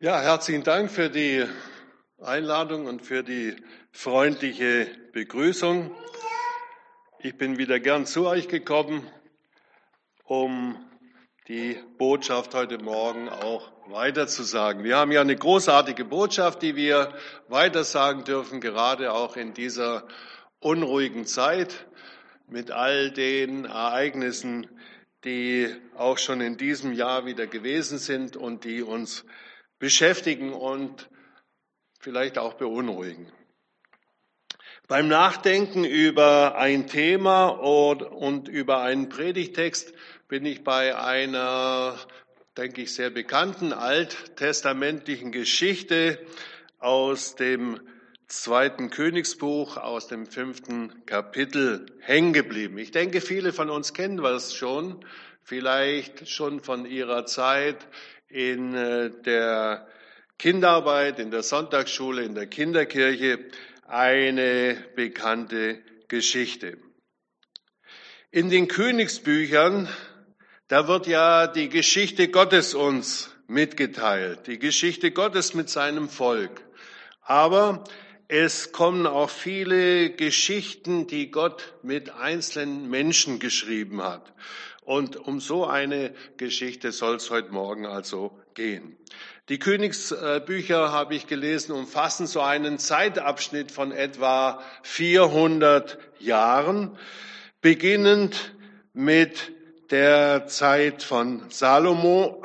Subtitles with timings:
[0.00, 1.44] Ja, herzlichen Dank für die
[2.22, 3.56] Einladung und für die
[3.90, 5.90] freundliche Begrüßung.
[7.18, 9.04] Ich bin wieder gern zu euch gekommen,
[10.22, 10.76] um
[11.48, 14.84] die Botschaft heute Morgen auch weiterzusagen.
[14.84, 17.12] Wir haben ja eine großartige Botschaft, die wir
[17.48, 20.06] weitersagen dürfen, gerade auch in dieser
[20.60, 21.88] unruhigen Zeit
[22.46, 24.68] mit all den Ereignissen,
[25.24, 29.24] die auch schon in diesem Jahr wieder gewesen sind und die uns
[29.78, 31.08] beschäftigen und
[32.00, 33.30] vielleicht auch beunruhigen.
[34.88, 39.92] Beim Nachdenken über ein Thema und über einen Predigtext
[40.28, 41.98] bin ich bei einer,
[42.56, 46.18] denke ich, sehr bekannten alttestamentlichen Geschichte
[46.78, 47.80] aus dem
[48.28, 52.78] zweiten Königsbuch, aus dem fünften Kapitel hängen geblieben.
[52.78, 55.04] Ich denke, viele von uns kennen das schon,
[55.42, 57.86] vielleicht schon von ihrer Zeit
[58.28, 59.86] in äh, der
[60.38, 63.38] Kinderarbeit, in der Sonntagsschule, in der Kinderkirche
[63.86, 66.78] eine bekannte Geschichte.
[68.30, 69.88] In den Königsbüchern,
[70.68, 76.62] da wird ja die Geschichte Gottes uns mitgeteilt, die Geschichte Gottes mit seinem Volk.
[77.22, 77.84] Aber
[78.28, 84.34] es kommen auch viele Geschichten, die Gott mit einzelnen Menschen geschrieben hat.
[84.88, 88.96] Und um so eine Geschichte soll es heute Morgen also gehen.
[89.50, 96.96] Die Königsbücher, habe ich gelesen, umfassen so einen Zeitabschnitt von etwa 400 Jahren,
[97.60, 98.54] beginnend
[98.94, 99.52] mit
[99.90, 102.42] der Zeit von Salomo,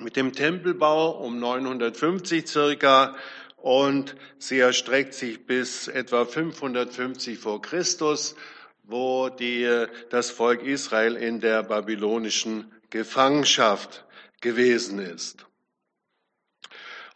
[0.00, 3.16] mit dem Tempelbau um 950 circa
[3.56, 8.36] und sie erstreckt sich bis etwa 550 vor Christus
[8.82, 14.04] wo die, das Volk Israel in der babylonischen Gefangenschaft
[14.40, 15.46] gewesen ist.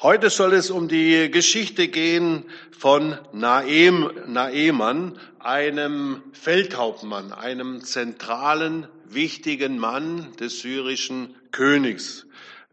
[0.03, 9.79] Heute soll es um die Geschichte gehen von Naem, Naeman, einem Feldhauptmann, einem zentralen, wichtigen
[9.79, 12.27] Mann des syrischen Königs.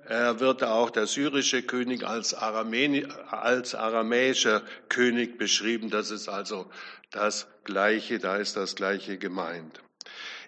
[0.07, 5.89] Er wird auch der syrische König als, Aramäi, als aramäischer König beschrieben.
[5.89, 6.69] Das ist also
[7.11, 9.79] das Gleiche, da ist das Gleiche gemeint.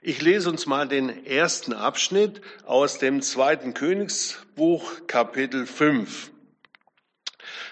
[0.02, 6.32] Ich lese uns mal den ersten Abschnitt aus dem zweiten Königsbuch, Kapitel 5.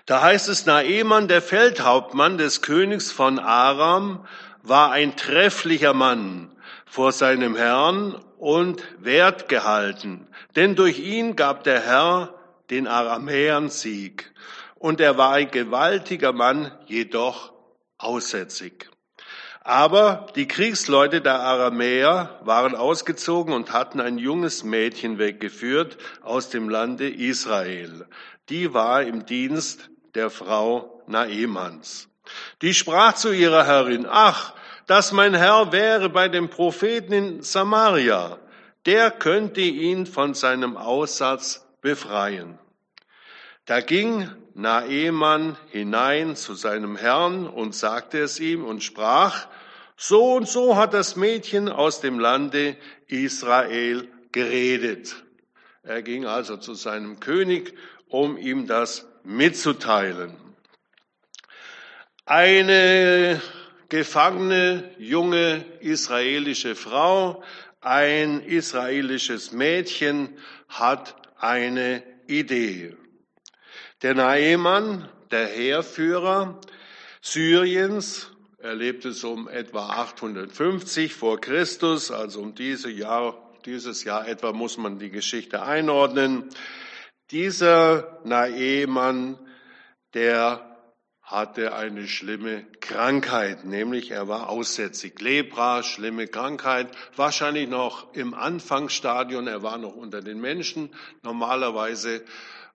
[0.06, 4.26] Da heißt es, Naeman, der Feldhauptmann des Königs von Aram,
[4.62, 6.50] war ein trefflicher Mann
[6.86, 10.28] vor seinem Herrn und wertgehalten,
[10.58, 12.34] denn durch ihn gab der Herr
[12.70, 14.34] den Aramäern Sieg.
[14.76, 17.54] Und er war ein gewaltiger Mann, jedoch
[17.98, 18.90] aussätzig.
[19.62, 26.68] Aber die Kriegsleute der Aramäer waren ausgezogen und hatten ein junges Mädchen weggeführt aus dem
[26.68, 28.06] Lande Israel.
[28.50, 32.10] Die war im Dienst der Frau Naemans.
[32.62, 34.54] Die sprach zu ihrer Herrin, ach,
[34.88, 38.40] dass mein Herr wäre bei dem Propheten in Samaria,
[38.86, 42.60] der könnte ihn von seinem Aussatz befreien.
[43.66, 49.48] Da ging Naeman hinein zu seinem Herrn und sagte es ihm und sprach,
[49.96, 52.76] so und so hat das Mädchen aus dem Lande
[53.08, 55.16] Israel geredet.
[55.84, 57.74] Er ging also zu seinem König,
[58.10, 60.36] um ihm das mitzuteilen.
[62.26, 63.42] Eine
[63.94, 67.44] gefangene junge israelische Frau,
[67.80, 70.36] ein israelisches Mädchen
[70.68, 72.98] hat eine Idee.
[74.02, 76.60] Der Naemann, der Heerführer
[77.22, 84.28] Syriens, er lebte so um etwa 850 vor Christus, also um diese Jahr, dieses Jahr
[84.28, 86.50] etwa muss man die Geschichte einordnen.
[87.30, 89.38] Dieser Naemann,
[90.16, 90.73] der
[91.24, 95.20] hatte eine schlimme Krankheit, nämlich er war aussätzig.
[95.22, 100.90] Lepra, schlimme Krankheit, wahrscheinlich noch im Anfangsstadion, er war noch unter den Menschen.
[101.22, 102.24] Normalerweise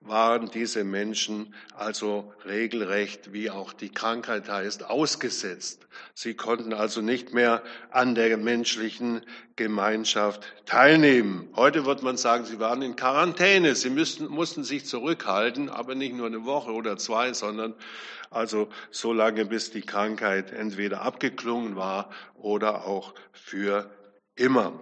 [0.00, 5.86] waren diese Menschen also regelrecht, wie auch die Krankheit heißt, ausgesetzt.
[6.14, 9.22] Sie konnten also nicht mehr an der menschlichen
[9.56, 11.48] Gemeinschaft teilnehmen.
[11.56, 13.74] Heute wird man sagen, sie waren in Quarantäne.
[13.74, 17.74] Sie müssten, mussten sich zurückhalten, aber nicht nur eine Woche oder zwei, sondern
[18.30, 23.90] also so lange, bis die Krankheit entweder abgeklungen war oder auch für
[24.36, 24.80] immer.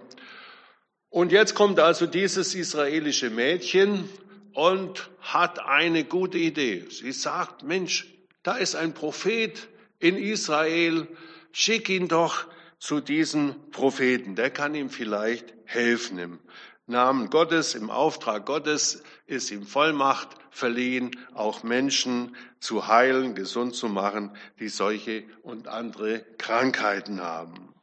[1.09, 4.07] Und jetzt kommt also dieses israelische Mädchen
[4.57, 6.87] und hat eine gute Idee.
[6.89, 8.07] Sie sagt, Mensch,
[8.41, 9.67] da ist ein Prophet
[9.99, 11.07] in Israel,
[11.51, 12.47] schick ihn doch
[12.79, 16.39] zu diesem Propheten, der kann ihm vielleicht helfen.
[16.87, 23.87] Namen Gottes, im Auftrag Gottes ist ihm Vollmacht verliehen, auch Menschen zu heilen, gesund zu
[23.89, 27.75] machen, die solche und andere Krankheiten haben.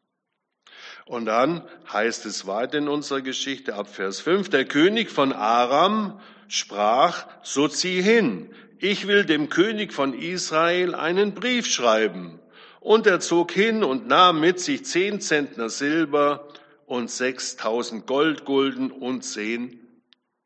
[1.06, 1.62] Und dann
[1.92, 7.68] heißt es weiter in unserer Geschichte ab Vers 5, der König von Aram sprach, so
[7.68, 12.40] zieh hin, ich will dem König von Israel einen Brief schreiben.
[12.80, 16.48] Und er zog hin und nahm mit sich zehn Zentner Silber
[16.84, 19.80] und sechstausend Goldgulden und zehn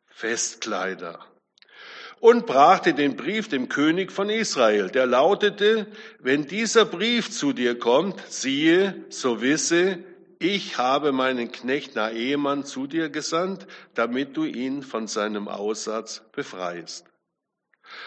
[0.06, 1.18] Festkleider.
[2.20, 4.88] Und brachte den Brief dem König von Israel.
[4.88, 5.86] Der lautete,
[6.20, 9.98] wenn dieser Brief zu dir kommt, siehe, so wisse,
[10.38, 17.06] ich habe meinen Knecht Naemann zu dir gesandt, damit du ihn von seinem Aussatz befreist.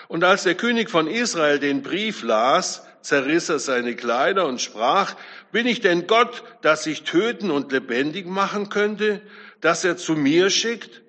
[0.08, 5.16] Und als der König von Israel den Brief las, zerriss er seine Kleider und sprach,
[5.52, 9.22] bin ich denn Gott, dass ich töten und lebendig machen könnte,
[9.60, 11.02] dass er zu mir schickt?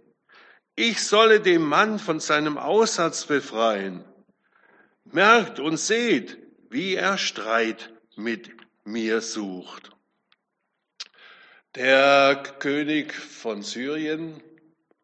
[0.74, 4.04] Ich solle den Mann von seinem Aussatz befreien.
[5.04, 6.38] Merkt und seht,
[6.70, 8.50] wie er Streit mit
[8.84, 9.90] mir sucht.
[11.74, 14.42] Der König von Syrien,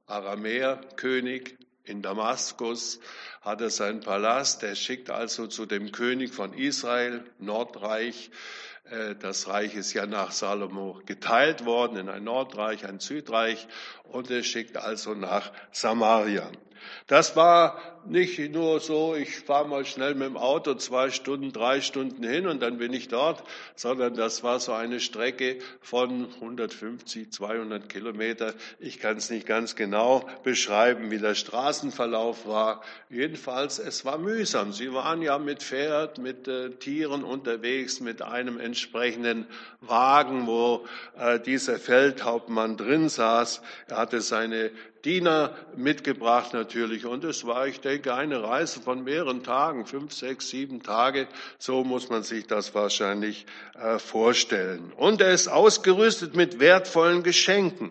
[0.05, 3.01] Aramäerkönig in Damaskus,
[3.41, 4.63] hatte seinen Palast.
[4.63, 8.31] Er schickt also zu dem König von Israel, Nordreich,
[8.85, 13.67] äh, das Reich ist ja nach Salomo geteilt worden in ein Nordreich, ein Südreich
[14.05, 16.51] und er schickt also nach Samaria.
[17.07, 21.81] Das war nicht nur so, ich fahre mal schnell mit dem Auto zwei Stunden, drei
[21.81, 23.43] Stunden hin und dann bin ich dort,
[23.75, 28.55] sondern das war so eine Strecke von 150, 200 Kilometer.
[28.79, 32.83] Ich kann es nicht ganz genau beschreiben, wie der Straßenverlauf war.
[33.11, 34.73] Jedenfalls, es war mühsam.
[34.73, 39.47] Sie waren ja mit Pferd, mit äh, Tieren unterwegs, mit einem entsprechenden
[39.81, 40.87] Wagen, wo
[41.19, 43.61] äh, dieser Feldhauptmann drin saß.
[43.89, 44.71] Er hatte seine
[45.05, 47.07] Diener mitgebracht natürlich.
[47.07, 51.29] Und es war, ich denke, eine Reise von mehreren Tagen, fünf, sechs, sieben Tage.
[51.59, 54.93] So muss man sich das wahrscheinlich äh, vorstellen.
[54.97, 57.91] Und er ist ausgerüstet mit wertvollen Geschenken.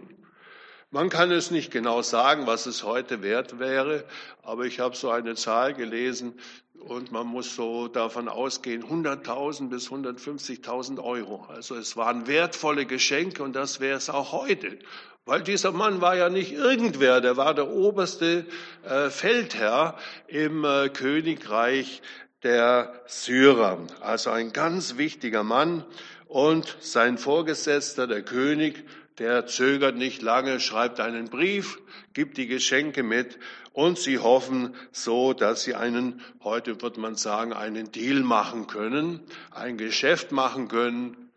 [0.89, 4.05] Man kann es nicht genau sagen, was es heute wert wäre,
[4.41, 6.39] aber ich habe so eine Zahl gelesen
[6.79, 11.45] und man muss so davon ausgehen, 100.000 bis 150.000 Euro.
[11.49, 14.77] Also es waren wertvolle Geschenke und das wäre es auch heute.
[15.25, 18.45] Weil dieser Mann war ja nicht irgendwer, der war der oberste
[18.83, 19.97] äh, Feldherr
[20.27, 22.01] im äh, Königreich
[22.43, 23.79] der Syrer.
[23.99, 25.83] Also ein ganz wichtiger Mann.
[26.27, 28.85] Und sein Vorgesetzter, der König,
[29.19, 31.79] der zögert nicht lange, schreibt einen Brief,
[32.13, 33.39] gibt die Geschenke mit
[33.73, 39.21] und sie hoffen so, dass sie einen, heute wird man sagen, einen Deal machen können,
[39.51, 41.27] ein Geschäft machen können,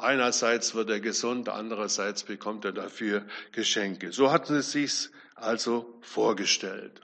[0.00, 4.12] Einerseits wird er gesund, andererseits bekommt er dafür Geschenke.
[4.12, 7.02] So hatten sie sich also vorgestellt.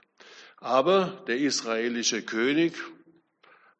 [0.57, 2.73] Aber der israelische König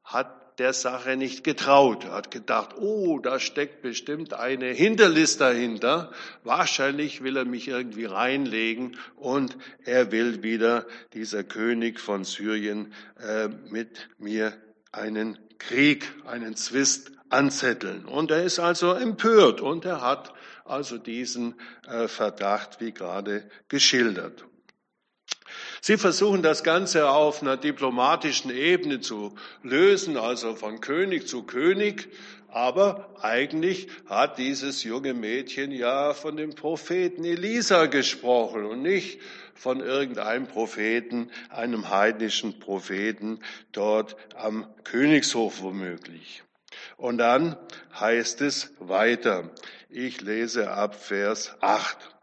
[0.03, 2.06] hat der Sache nicht getraut.
[2.06, 6.12] Er hat gedacht, oh, da steckt bestimmt eine Hinterlist dahinter.
[6.44, 13.50] Wahrscheinlich will er mich irgendwie reinlegen und er will wieder, dieser König von Syrien, äh,
[13.69, 14.54] mit mir
[14.92, 18.06] einen Krieg, einen Zwist anzetteln.
[18.06, 20.33] Und er ist also empört und er hat
[20.65, 21.56] also diesen
[21.88, 24.45] äh, Verdacht wie gerade geschildert.
[25.87, 32.09] Sie versuchen das Ganze auf einer diplomatischen Ebene zu lösen, also von König zu König.
[32.49, 39.21] Aber eigentlich hat dieses junge Mädchen ja von dem Propheten Elisa gesprochen und nicht
[39.56, 43.39] von irgendeinem Propheten, einem heidnischen Propheten
[43.71, 46.44] dort am Königshof womöglich.
[46.97, 47.56] Und dann
[47.97, 49.51] heißt es weiter.
[49.89, 52.17] Ich lese ab Vers 8.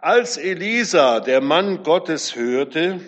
[0.00, 3.00] Als Elisa, der Mann Gottes, hörte,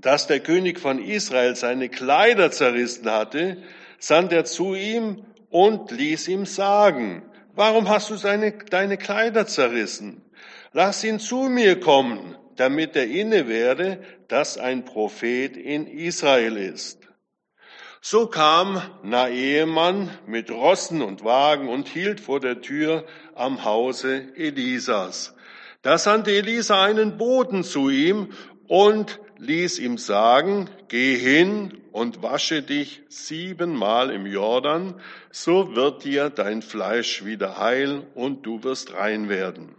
[0.00, 3.58] dass der König von Israel seine Kleider zerrissen hatte,
[3.98, 7.22] sandt er zu ihm und ließ ihm sagen,
[7.54, 10.22] warum hast du seine, deine Kleider zerrissen?
[10.72, 16.98] Lass ihn zu mir kommen, damit er inne werde, dass ein Prophet in Israel ist.
[18.00, 23.04] So kam Naemann mit Rossen und Wagen und hielt vor der Tür
[23.34, 25.34] am Hause Elisas.
[25.82, 28.28] Da sandte Elisa einen Boten zu ihm
[28.68, 36.28] und ließ ihm sagen, geh hin und wasche dich siebenmal im Jordan, so wird dir
[36.28, 39.74] dein Fleisch wieder heil und du wirst rein werden.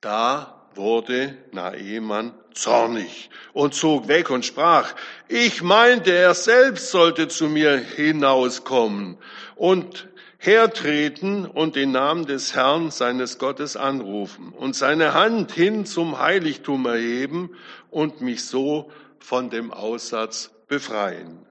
[0.00, 4.94] Da wurde Naemann zornig und zog weg und sprach,
[5.28, 9.18] ich meinte, er selbst sollte zu mir hinauskommen
[9.54, 10.08] und
[10.44, 16.84] hertreten und den Namen des Herrn seines Gottes anrufen und seine Hand hin zum Heiligtum
[16.84, 17.50] erheben
[17.90, 21.46] und mich so von dem Aussatz befreien.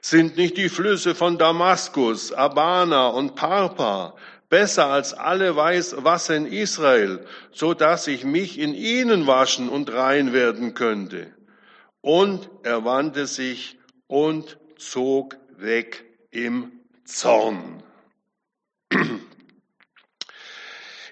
[0.00, 4.14] Sind nicht die Flüsse von Damaskus, Abana und Parpa
[4.48, 10.32] besser als alle Wasser in Israel, so dass ich mich in ihnen waschen und rein
[10.32, 11.34] werden könnte?
[12.00, 13.76] Und er wandte sich
[14.06, 16.70] und zog weg im
[17.04, 17.82] Zorn.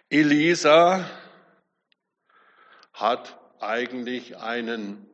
[0.08, 1.10] Elisa
[2.92, 5.06] hat eigentlich einen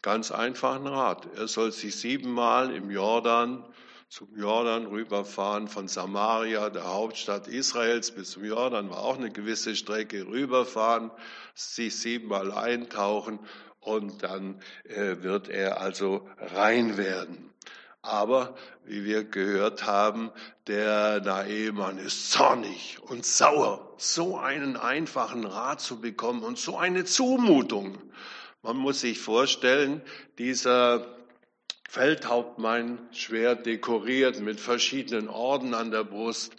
[0.00, 1.26] ganz einfachen Rat.
[1.36, 3.64] Er soll sich siebenmal im Jordan
[4.08, 9.74] zum Jordan rüberfahren, von Samaria, der Hauptstadt Israels, bis zum Jordan war auch eine gewisse
[9.74, 11.10] Strecke rüberfahren,
[11.54, 13.38] sich siebenmal eintauchen
[13.80, 17.51] und dann äh, wird er also rein werden.
[18.02, 20.32] Aber wie wir gehört haben,
[20.66, 27.04] der Naemann ist zornig und sauer, so einen einfachen Rat zu bekommen und so eine
[27.04, 27.96] Zumutung.
[28.62, 30.02] Man muss sich vorstellen,
[30.38, 31.06] dieser
[31.88, 36.56] Feldhauptmann, schwer dekoriert mit verschiedenen Orden an der Brust,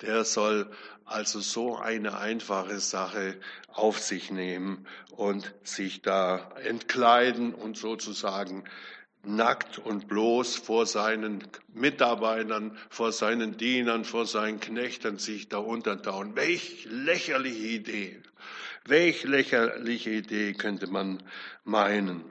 [0.00, 0.70] der soll
[1.04, 8.64] also so eine einfache Sache auf sich nehmen und sich da entkleiden und sozusagen
[9.26, 16.36] nackt und bloß vor seinen Mitarbeitern, vor seinen Dienern, vor seinen Knechten sich da untertauen.
[16.36, 18.22] Welch lächerliche Idee.
[18.86, 21.22] Welch lächerliche Idee könnte man
[21.64, 22.24] meinen.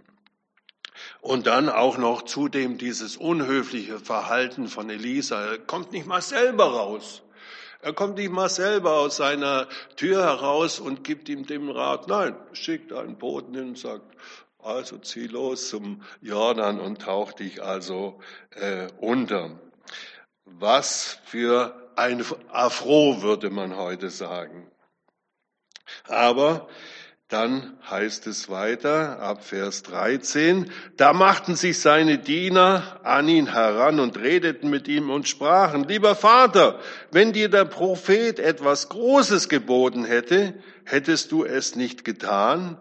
[1.22, 5.44] Und dann auch noch zudem dieses unhöfliche Verhalten von Elisa.
[5.46, 7.24] Er kommt nicht mal selber raus.
[7.84, 12.08] Er kommt nicht mal selber aus seiner Tür heraus und gibt ihm dem Rat.
[12.08, 14.06] Nein, schickt einen Boten hin und sagt,
[14.66, 18.20] also zieh los zum Jordan und tauch dich also
[18.52, 19.60] äh, unter.
[20.46, 24.68] Was für ein Afro würde man heute sagen.
[26.08, 26.68] Aber
[27.30, 34.00] dann heißt es weiter ab Vers 13, da machten sich seine Diener an ihn heran
[34.00, 36.80] und redeten mit ihm und sprachen, lieber Vater,
[37.12, 40.54] wenn dir der Prophet etwas Großes geboten hätte,
[40.86, 42.78] hättest du es nicht getan?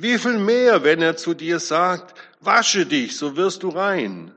[0.00, 4.32] Wie viel mehr, wenn er zu dir sagt, wasche dich, so wirst du rein.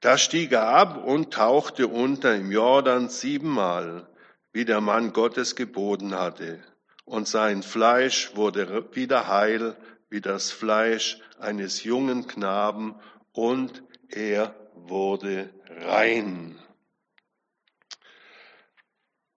[0.00, 4.06] Da stieg er ab und tauchte unter im Jordan siebenmal,
[4.52, 6.62] wie der Mann Gottes geboten hatte.
[7.06, 9.74] Und sein Fleisch wurde wieder heil,
[10.10, 12.94] wie das Fleisch eines jungen Knaben,
[13.32, 15.48] und er wurde
[15.80, 16.58] rein.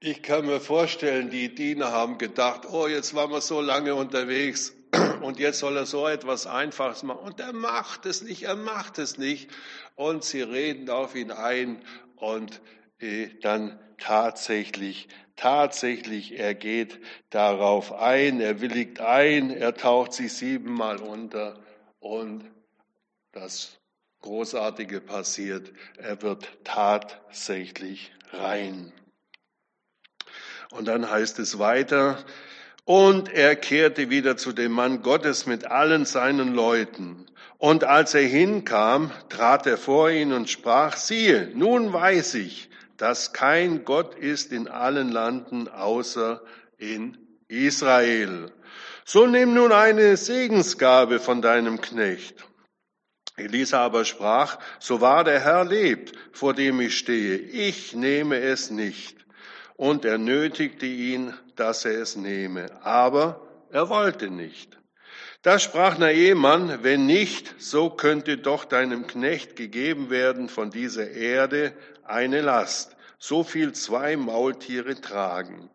[0.02, 4.74] Ich kann mir vorstellen, die Diener haben gedacht, oh, jetzt waren wir so lange unterwegs,
[5.24, 7.20] und jetzt soll er so etwas Einfaches machen.
[7.20, 9.50] Und er macht es nicht, er macht es nicht.
[9.96, 11.82] Und sie reden auf ihn ein
[12.16, 12.62] und
[13.00, 17.00] äh, dann tatsächlich, tatsächlich, er geht
[17.30, 21.60] darauf ein, er willigt ein, er taucht sich siebenmal unter
[22.00, 22.50] und
[23.32, 23.80] das
[24.22, 28.94] Großartige passiert, er wird tatsächlich rein.
[30.72, 32.24] Und dann heißt es weiter,
[32.86, 37.28] und er kehrte wieder zu dem Mann Gottes mit allen seinen Leuten.
[37.58, 43.34] Und als er hinkam, trat er vor ihn und sprach, siehe, nun weiß ich, dass
[43.34, 46.42] kein Gott ist in allen Landen außer
[46.78, 48.52] in Israel.
[49.06, 52.46] So nimm nun eine Segensgabe von deinem Knecht.
[53.38, 58.72] Elisa aber sprach, so wahr der Herr lebt, vor dem ich stehe, ich nehme es
[58.72, 59.22] nicht
[59.82, 62.70] und er nötigte ihn, dass er es nehme.
[62.86, 64.78] Aber er wollte nicht.
[65.42, 71.74] Da sprach Naemann, wenn nicht, so könnte doch deinem Knecht gegeben werden von dieser Erde
[72.04, 75.72] eine Last, so viel zwei Maultiere tragen.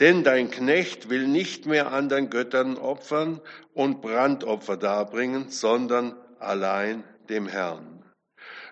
[0.00, 3.40] Denn dein Knecht will nicht mehr anderen Göttern opfern
[3.74, 8.02] und Brandopfer darbringen, sondern allein dem Herrn.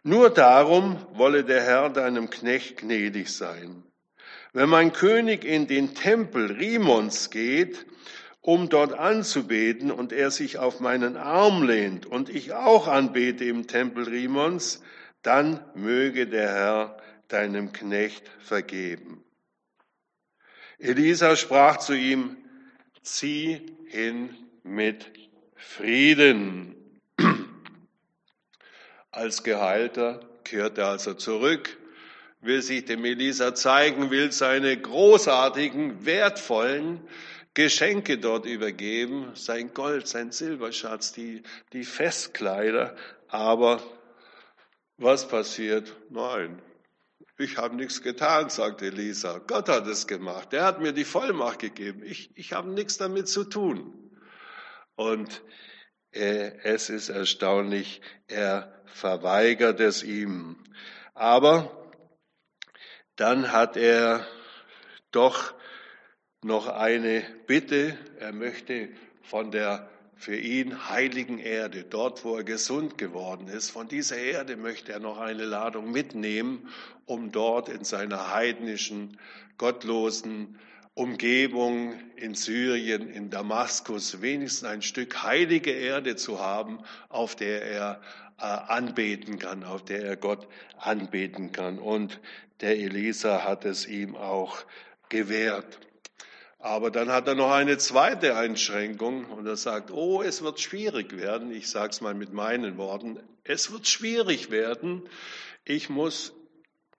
[0.02, 3.84] Nur darum wolle der Herr deinem Knecht gnädig sein.
[4.52, 7.86] Wenn mein König in den Tempel Rimons geht,
[8.40, 13.66] um dort anzubeten und er sich auf meinen Arm lehnt und ich auch anbete im
[13.66, 14.82] Tempel Rimons,
[15.22, 16.96] dann möge der Herr
[17.28, 19.22] deinem Knecht vergeben.
[20.78, 22.38] Elisa sprach zu ihm,
[23.02, 25.10] zieh hin mit
[25.56, 26.74] Frieden.
[29.10, 31.76] Als Geheilter kehrte er also zurück
[32.40, 37.00] will sich dem Elisa zeigen, will seine großartigen, wertvollen
[37.54, 41.42] Geschenke dort übergeben, sein Gold, sein Silberschatz, die,
[41.72, 42.94] die Festkleider.
[43.28, 43.82] Aber
[44.96, 45.96] was passiert?
[46.10, 46.62] Nein,
[47.40, 49.38] Ich habe nichts getan, sagte Elisa.
[49.38, 50.52] Gott hat es gemacht.
[50.52, 52.02] Er hat mir die Vollmacht gegeben.
[52.04, 54.10] Ich, ich habe nichts damit zu tun.
[54.96, 55.42] Und
[56.10, 60.56] äh, es ist erstaunlich, er verweigert es ihm.
[61.14, 61.77] Aber
[63.18, 64.26] dann hat er
[65.10, 65.52] doch
[66.42, 67.98] noch eine Bitte.
[68.20, 68.88] Er möchte
[69.22, 74.56] von der für ihn heiligen Erde, dort wo er gesund geworden ist, von dieser Erde
[74.56, 76.68] möchte er noch eine Ladung mitnehmen,
[77.06, 79.18] um dort in seiner heidnischen,
[79.58, 80.58] gottlosen
[80.94, 88.00] Umgebung in Syrien, in Damaskus wenigstens ein Stück heilige Erde zu haben, auf der er
[88.40, 90.48] äh, anbeten kann, auf der er Gott
[90.78, 91.78] anbeten kann.
[91.78, 92.20] Und
[92.60, 94.58] der Elisa hat es ihm auch
[95.08, 95.80] gewährt.
[96.58, 101.16] Aber dann hat er noch eine zweite Einschränkung und er sagt, oh, es wird schwierig
[101.16, 101.52] werden.
[101.52, 103.20] Ich sage es mal mit meinen Worten.
[103.44, 105.08] Es wird schwierig werden.
[105.64, 106.34] Ich muss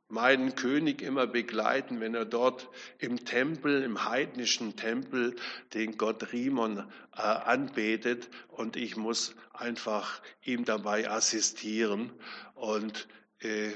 [0.07, 5.35] meinen König immer begleiten, wenn er dort im Tempel, im heidnischen Tempel,
[5.73, 6.79] den Gott Rimon
[7.15, 12.11] äh, anbetet und ich muss einfach ihm dabei assistieren
[12.55, 13.07] und
[13.39, 13.73] äh,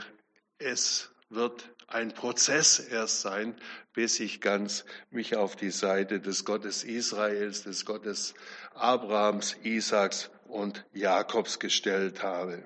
[0.58, 3.56] es wird ein Prozess erst sein,
[3.94, 8.34] bis ich ganz mich auf die Seite des Gottes Israels, des Gottes
[8.74, 12.64] Abrahams, Isaaks und Jakobs gestellt habe.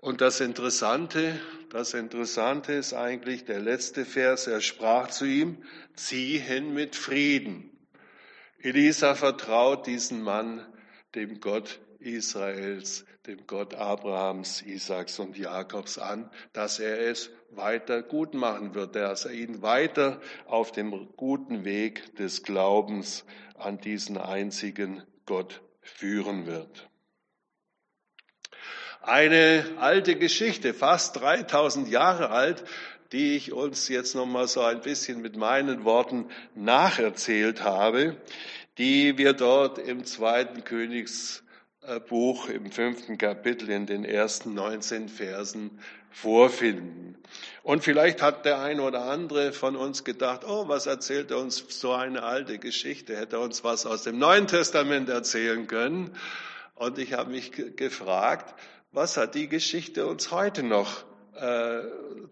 [0.00, 1.40] Und das Interessante,
[1.70, 4.46] das Interessante ist eigentlich der letzte Vers.
[4.46, 5.64] Er sprach zu ihm,
[5.94, 7.70] zieh hin mit Frieden.
[8.60, 10.66] Elisa vertraut diesen Mann
[11.14, 18.34] dem Gott Israels, dem Gott Abrahams, Isaaks und Jakobs an, dass er es weiter gut
[18.34, 23.24] machen wird, dass er ihn weiter auf dem guten Weg des Glaubens
[23.56, 26.88] an diesen einzigen Gott führen wird.
[29.02, 32.64] Eine alte Geschichte, fast 3000 Jahre alt,
[33.12, 38.16] die ich uns jetzt noch mal so ein bisschen mit meinen Worten nacherzählt habe,
[38.78, 45.78] die wir dort im zweiten Königsbuch im fünften Kapitel in den ersten 19 Versen
[46.10, 47.16] vorfinden.
[47.64, 51.64] Und vielleicht hat der eine oder andere von uns gedacht, oh, was erzählt er uns
[51.70, 53.16] so eine alte Geschichte?
[53.16, 56.14] Hätte er uns was aus dem Neuen Testament erzählen können?
[56.74, 58.54] Und ich habe mich gefragt,
[58.92, 61.04] was hat die Geschichte uns heute noch
[61.36, 61.80] äh,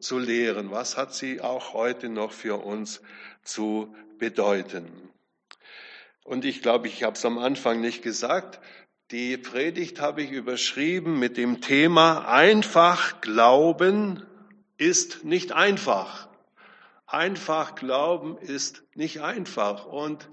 [0.00, 0.70] zu lehren?
[0.70, 3.00] Was hat sie auch heute noch für uns
[3.42, 4.86] zu bedeuten?
[6.24, 8.60] Und ich glaube, ich habe es am Anfang nicht gesagt,
[9.10, 14.26] die Predigt habe ich überschrieben mit dem Thema Einfach Glauben
[14.78, 16.28] ist nicht einfach.
[17.06, 19.86] Einfach Glauben ist nicht einfach.
[19.86, 20.28] Und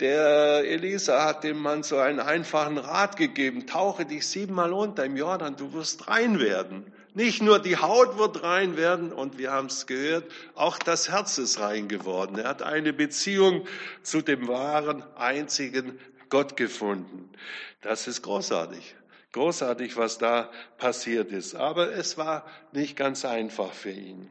[0.00, 3.66] der Elisa hat dem Mann so einen einfachen Rat gegeben.
[3.66, 6.92] Tauche dich siebenmal unter im Jordan, du wirst rein werden.
[7.14, 11.38] Nicht nur die Haut wird rein werden und wir haben es gehört, auch das Herz
[11.38, 12.38] ist rein geworden.
[12.38, 13.68] Er hat eine Beziehung
[14.02, 17.30] zu dem wahren, einzigen Gott gefunden.
[17.82, 18.96] Das ist großartig.
[19.34, 21.56] Großartig, was da passiert ist.
[21.56, 24.30] Aber es war nicht ganz einfach für ihn.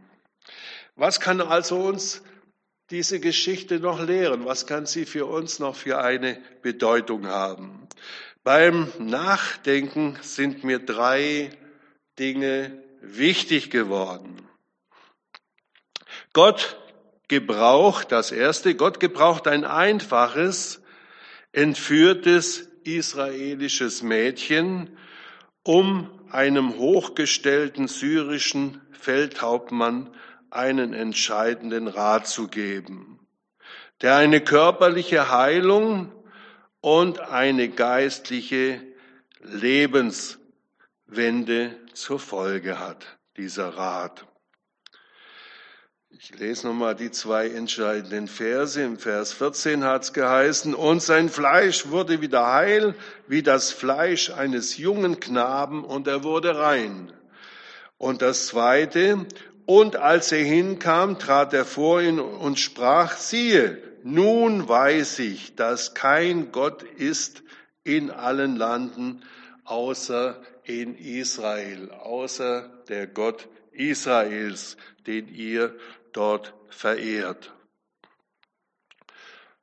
[0.95, 2.21] Was kann also uns
[2.89, 4.45] diese Geschichte noch lehren?
[4.45, 7.85] Was kann sie für uns noch für eine Bedeutung haben?
[8.45, 11.49] Beim Nachdenken sind mir drei
[12.17, 14.47] Dinge wichtig geworden.
[16.31, 16.77] Gott
[17.27, 20.81] gebraucht, das erste, Gott gebraucht ein einfaches,
[21.51, 24.97] entführtes israelisches Mädchen,
[25.63, 30.09] um einem hochgestellten syrischen Feldhauptmann
[30.49, 33.19] einen entscheidenden Rat zu geben,
[34.01, 36.11] der eine körperliche Heilung
[36.81, 38.81] und eine geistliche
[39.41, 40.39] Lebenswende
[41.93, 44.25] zur Folge hat, dieser Rat.
[46.25, 48.81] Ich lese nochmal die zwei entscheidenden Verse.
[48.81, 52.95] Im Vers 14 hat es geheißen, und sein Fleisch wurde wieder heil,
[53.27, 57.11] wie das Fleisch eines jungen Knaben, und er wurde rein.
[57.97, 59.25] Und das zweite,
[59.65, 65.93] und als er hinkam, trat er vor ihn und sprach, siehe, nun weiß ich, dass
[65.93, 67.43] kein Gott ist
[67.83, 69.23] in allen Landen,
[69.65, 75.75] außer in Israel, außer der Gott Israels, den ihr
[76.13, 77.53] dort verehrt.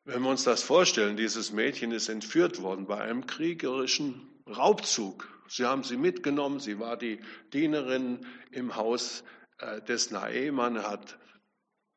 [0.05, 5.29] Wenn wir uns das vorstellen, dieses Mädchen ist entführt worden bei einem kriegerischen Raubzug.
[5.49, 7.21] Sie haben sie mitgenommen, sie war die
[7.53, 9.25] Dienerin im Haus
[9.59, 11.19] äh, des Naemann, hat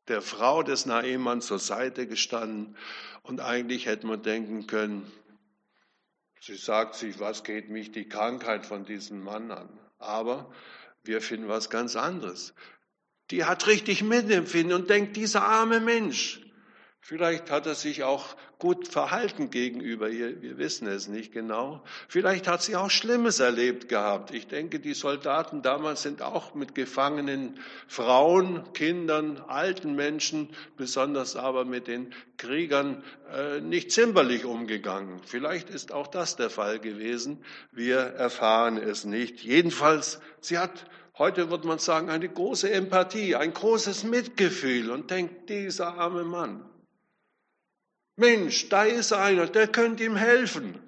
[0.08, 2.76] der Frau des Naemann zur Seite gestanden
[3.22, 5.10] und eigentlich hätte man denken können,
[6.40, 9.80] sie sagt sich, was geht mich die Krankheit von diesem Mann an?
[9.98, 10.52] Aber
[11.04, 12.54] Wir finden was ganz anderes.
[13.30, 16.44] Die hat richtig Mitempfinden und denkt, dieser arme Mensch,
[17.06, 20.40] Vielleicht hat er sich auch gut verhalten gegenüber ihr.
[20.40, 21.84] Wir wissen es nicht genau.
[22.08, 24.30] Vielleicht hat sie auch Schlimmes erlebt gehabt.
[24.32, 31.66] Ich denke, die Soldaten damals sind auch mit gefangenen Frauen, Kindern, alten Menschen, besonders aber
[31.66, 35.20] mit den Kriegern äh, nicht zimperlich umgegangen.
[35.26, 37.44] Vielleicht ist auch das der Fall gewesen.
[37.70, 39.40] Wir erfahren es nicht.
[39.40, 45.48] Jedenfalls, sie hat Heute würde man sagen, eine große Empathie, ein großes Mitgefühl und denkt,
[45.48, 46.68] dieser arme Mann,
[48.16, 50.78] Mensch, da ist einer, der könnte ihm helfen.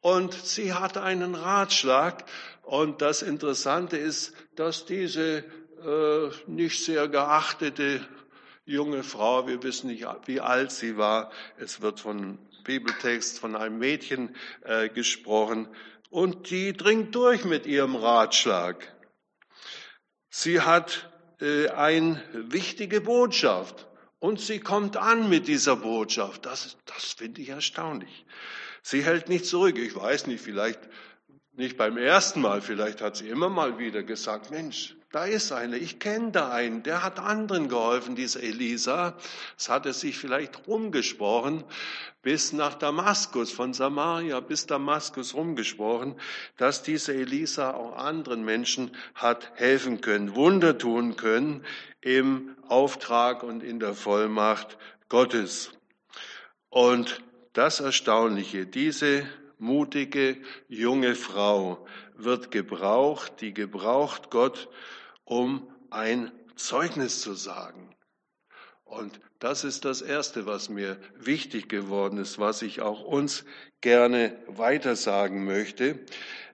[0.00, 2.24] Und sie hat einen Ratschlag.
[2.62, 5.44] Und das Interessante ist, dass diese
[5.84, 8.00] äh, nicht sehr geachtete
[8.64, 13.78] junge Frau, wir wissen nicht, wie alt sie war, es wird von Bibeltext von einem
[13.78, 15.68] Mädchen äh, gesprochen,
[16.10, 18.94] und die dringt durch mit ihrem Ratschlag.
[20.34, 21.10] Sie hat
[21.42, 23.86] äh, eine wichtige Botschaft.
[24.18, 26.46] Und sie kommt an mit dieser Botschaft.
[26.46, 28.24] Das, das finde ich erstaunlich.
[28.80, 29.76] Sie hält nicht zurück.
[29.78, 30.80] Ich weiß nicht, vielleicht
[31.52, 35.76] nicht beim ersten Mal, vielleicht hat sie immer mal wieder gesagt, Mensch, da ist einer,
[35.76, 39.14] ich kenne da einen, der hat anderen geholfen, dieser Elisa.
[39.58, 41.64] Es hatte sich vielleicht rumgesprochen,
[42.22, 46.14] bis nach Damaskus, von Samaria bis Damaskus rumgesprochen,
[46.56, 51.64] dass diese Elisa auch anderen Menschen hat helfen können, Wunder tun können
[52.00, 55.72] im Auftrag und in der Vollmacht Gottes.
[56.70, 57.22] Und
[57.52, 59.26] das Erstaunliche, diese
[59.58, 64.68] mutige junge Frau wird gebraucht, die gebraucht Gott,
[65.24, 67.94] um ein Zeugnis zu sagen.
[68.84, 73.44] Und das ist das Erste, was mir wichtig geworden ist, was ich auch uns
[73.80, 75.98] gerne weitersagen möchte.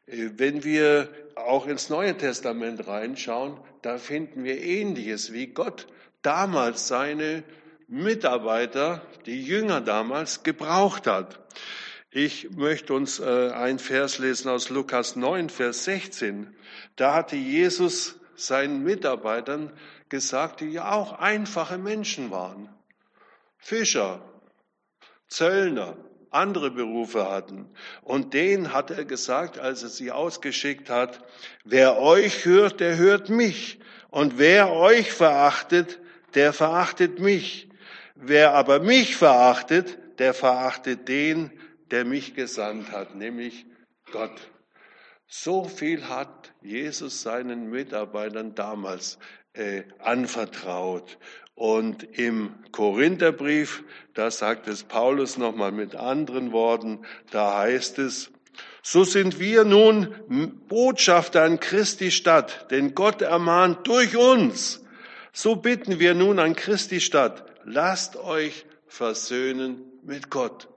[0.07, 5.87] Wenn wir auch ins Neue Testament reinschauen, da finden wir Ähnliches, wie Gott
[6.23, 7.45] damals seine
[7.89, 11.41] Mitarbeiter, die Jünger damals, gebraucht hat.
[12.11, 16.55] Ich möchte uns äh, ein Vers lesen aus Lukas 9, Vers 16.
[16.97, 19.73] Da hatte Jesus seinen Mitarbeitern
[20.09, 22.69] gesagt, die ja auch einfache Menschen waren.
[23.59, 24.23] Fischer,
[25.29, 25.97] Zöllner,
[26.31, 27.69] andere Berufe hatten.
[28.03, 31.21] Und denen hat er gesagt, als er sie ausgeschickt hat,
[31.65, 33.79] wer euch hört, der hört mich.
[34.11, 35.99] Und wer euch verachtet,
[36.35, 37.69] der verachtet mich.
[38.15, 41.53] Wer aber mich verachtet, der verachtet den,
[41.91, 43.67] der mich gesandt hat, nämlich
[44.13, 44.33] Gott.
[45.31, 49.19] So viel hat Jesus seinen Mitarbeitern damals
[49.53, 51.19] äh, anvertraut.
[51.55, 58.31] Und im Korintherbrief, da sagt es Paulus nochmal mit anderen Worten, da heißt es,
[58.83, 60.15] so sind wir nun
[60.67, 64.83] Botschafter an Christi Stadt, denn Gott ermahnt durch uns.
[65.35, 70.69] So bitten wir nun an Christi Stadt, lasst euch versöhnen mit Gott.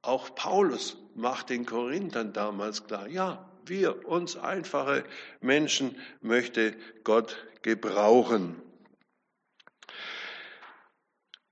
[0.00, 5.04] Auch Paulus macht den Korinthern damals klar, ja, wir, uns einfache
[5.40, 8.60] Menschen, möchte Gott gebrauchen.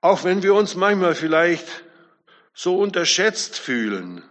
[0.01, 1.85] Auch wenn wir uns manchmal vielleicht
[2.55, 4.23] so unterschätzt fühlen,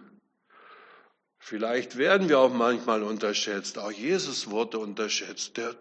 [1.38, 5.56] vielleicht werden wir auch manchmal unterschätzt, auch Jesus wurde unterschätzt.
[5.58, 5.74] Der,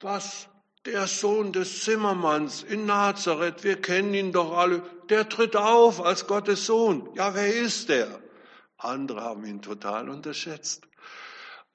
[0.00, 0.48] was?
[0.86, 6.26] Der Sohn des Zimmermanns in Nazareth, wir kennen ihn doch alle, der tritt auf als
[6.26, 7.10] Gottes Sohn.
[7.14, 8.22] Ja, wer ist der?
[8.78, 10.87] Andere haben ihn total unterschätzt.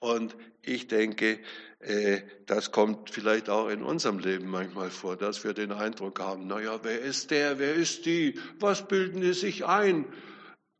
[0.04, 1.40] Und ich denke,
[1.80, 6.46] äh, das kommt vielleicht auch in unserem Leben manchmal vor, dass wir den Eindruck haben,
[6.46, 10.04] naja, wer ist der, wer ist die, was bilden die sich ein?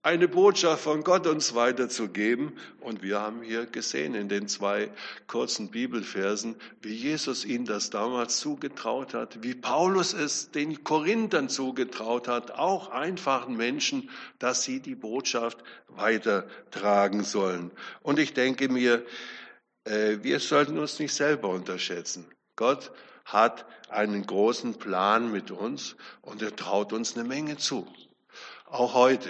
[0.04, 2.58] Eine Botschaft von Gott uns weiterzugeben.
[2.82, 4.92] Und wir haben hier gesehen in den zwei
[5.28, 12.28] kurzen Bibelversen, wie Jesus ihnen das damals zugetraut hat, wie Paulus es den Korinthern zugetraut
[12.28, 17.72] hat, auch einfachen Menschen, dass sie die Botschaft weitertragen sollen.
[18.02, 19.06] Und ich denke mir,
[19.86, 22.26] äh, wir sollten uns nicht selber unterschätzen.
[22.58, 22.92] Gott
[23.24, 27.88] hat einen großen Plan mit uns und er traut uns eine Menge zu.
[28.66, 29.30] Auch heute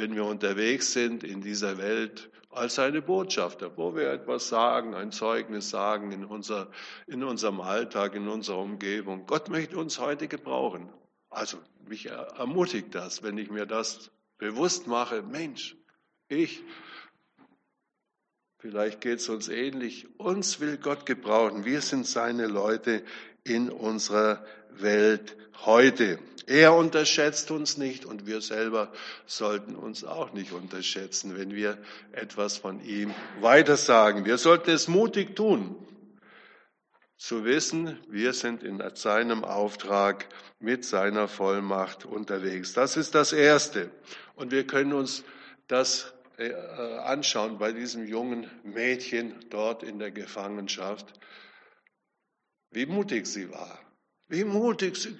[0.00, 5.12] wenn wir unterwegs sind in dieser Welt als seine Botschafter, wo wir etwas sagen, ein
[5.12, 6.68] Zeugnis sagen in, unser,
[7.06, 9.26] in unserem Alltag, in unserer Umgebung.
[9.26, 10.88] Gott möchte uns heute gebrauchen.
[11.28, 15.22] Also mich ermutigt das, wenn ich mir das bewusst mache.
[15.22, 15.76] Mensch,
[16.28, 16.62] ich,
[18.58, 21.64] vielleicht geht es uns ähnlich, uns will Gott gebrauchen.
[21.64, 23.04] Wir sind seine Leute
[23.44, 24.44] in unserer
[24.78, 26.18] Welt heute.
[26.46, 28.92] Er unterschätzt uns nicht und wir selber
[29.26, 31.78] sollten uns auch nicht unterschätzen, wenn wir
[32.12, 34.24] etwas von ihm weitersagen.
[34.24, 35.76] Wir sollten es mutig tun.
[37.20, 40.26] zu wissen, wir sind in seinem Auftrag
[40.58, 42.72] mit seiner Vollmacht unterwegs.
[42.72, 43.90] Das ist das Erste.
[44.36, 45.22] Und wir können uns
[45.68, 51.06] das äh, anschauen bei diesem jungen Mädchen dort in der Gefangenschaft,
[52.70, 53.78] wie mutig sie war,
[54.30, 55.14] wie mutig sie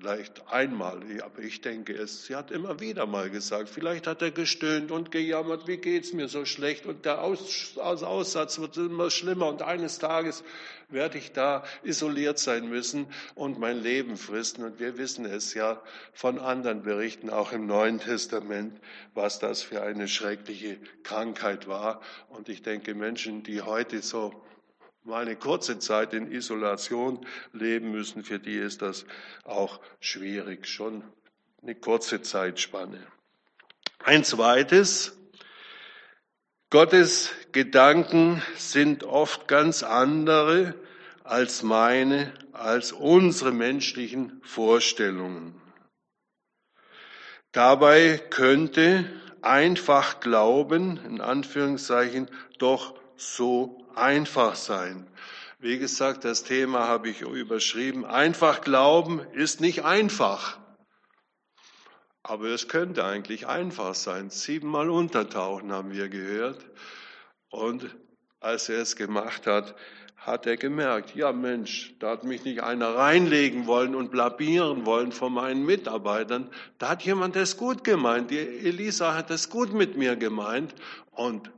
[0.00, 2.26] Vielleicht einmal, aber ich denke es.
[2.26, 6.28] Sie hat immer wieder mal gesagt, vielleicht hat er gestöhnt und gejammert, wie geht's mir
[6.28, 10.44] so schlecht und der Aus, Aussatz wird immer schlimmer und eines Tages
[10.88, 14.62] werde ich da isoliert sein müssen und mein Leben fristen.
[14.62, 18.78] Und wir wissen es ja von anderen Berichten, auch im Neuen Testament,
[19.14, 22.02] was das für eine schreckliche Krankheit war.
[22.28, 24.44] Und ich denke, Menschen, die heute so
[25.08, 29.06] mal eine kurze Zeit in Isolation leben müssen, für die ist das
[29.44, 31.02] auch schwierig, schon
[31.62, 33.00] eine kurze Zeitspanne.
[34.04, 35.16] Ein zweites,
[36.68, 40.74] Gottes Gedanken sind oft ganz andere
[41.24, 45.58] als meine, als unsere menschlichen Vorstellungen.
[47.52, 55.06] Dabei könnte einfach Glauben, in Anführungszeichen, doch so einfach sein.
[55.58, 58.04] Wie gesagt, das Thema habe ich überschrieben.
[58.04, 60.58] Einfach glauben ist nicht einfach.
[62.22, 64.30] Aber es könnte eigentlich einfach sein.
[64.30, 66.64] Siebenmal untertauchen haben wir gehört.
[67.50, 67.96] Und
[68.38, 69.74] als er es gemacht hat,
[70.16, 75.10] hat er gemerkt, ja Mensch, da hat mich nicht einer reinlegen wollen und blabieren wollen
[75.10, 76.50] von meinen Mitarbeitern.
[76.78, 78.30] Da hat jemand es gut gemeint.
[78.30, 80.74] Die Elisa hat es gut mit mir gemeint.
[81.12, 81.50] Und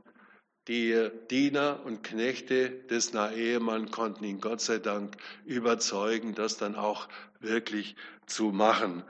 [0.71, 7.09] die Diener und Knechte des Naehemann konnten ihn Gott sei Dank überzeugen, das dann auch
[7.41, 9.03] wirklich zu machen.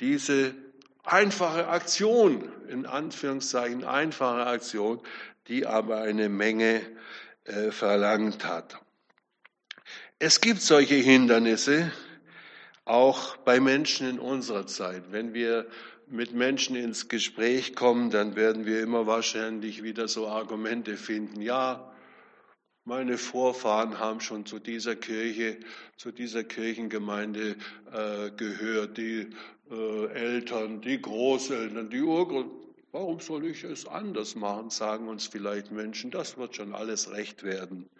[0.00, 0.56] Diese
[1.04, 4.98] einfache Aktion, in Anführungszeichen einfache Aktion,
[5.46, 6.82] die aber eine Menge
[7.44, 8.80] äh, verlangt hat.
[10.18, 11.92] Es gibt solche Hindernisse
[12.86, 15.12] auch bei Menschen in unserer Zeit.
[15.12, 15.68] Wenn wir
[16.08, 21.40] mit Menschen ins Gespräch kommen, dann werden wir immer wahrscheinlich wieder so Argumente finden.
[21.40, 21.92] Ja,
[22.84, 25.58] meine Vorfahren haben schon zu dieser Kirche,
[25.96, 27.56] zu dieser Kirchengemeinde
[27.92, 29.30] äh, gehört, die
[29.70, 32.63] äh, Eltern, die Großeltern, die Urgroßeltern.
[32.94, 37.42] Warum soll ich es anders machen, sagen uns vielleicht Menschen, das wird schon alles recht
[37.42, 37.90] werden.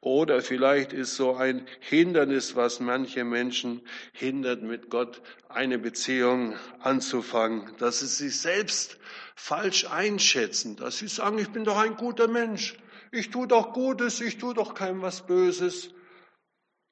[0.00, 3.82] Oder vielleicht ist so ein Hindernis, was manche Menschen
[4.14, 8.96] hindert, mit Gott eine Beziehung anzufangen, dass sie sich selbst
[9.36, 12.78] falsch einschätzen, dass sie sagen, ich bin doch ein guter Mensch,
[13.12, 15.90] ich tue doch Gutes, ich tue doch keinem was Böses.